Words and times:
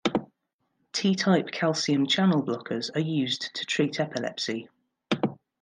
T-type 0.93 1.51
calcium 1.51 2.07
channel 2.07 2.41
blockers 2.43 2.89
are 2.95 2.99
used 3.01 3.51
to 3.53 3.63
treat 3.67 3.99
epilepsy. 3.99 4.67